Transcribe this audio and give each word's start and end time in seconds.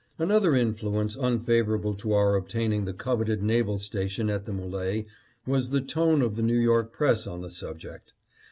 "Another 0.17 0.55
influence 0.55 1.15
unfavorable 1.15 1.93
to 1.93 2.13
our 2.13 2.33
obtaining 2.35 2.85
the 2.85 2.91
coveted 2.93 3.43
naval 3.43 3.77
station 3.77 4.31
at 4.31 4.45
the 4.45 4.51
M61e 4.51 5.05
was 5.45 5.69
the 5.69 5.79
tone 5.79 6.23
of 6.23 6.35
the 6.35 6.41
New 6.41 6.57
York 6.57 6.91
press 6.91 7.27
on 7.27 7.43
the 7.43 7.51
subject. 7.51 8.15